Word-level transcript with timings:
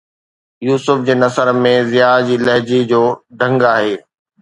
يوسف 0.67 0.97
جي 1.09 1.13
نثر 1.21 1.47
۾ 1.67 1.75
ضياءَ 1.91 2.25
جي 2.31 2.35
لهجي 2.45 2.81
جو 2.91 3.05
ڍنگ 3.39 3.71
آهي 3.75 3.97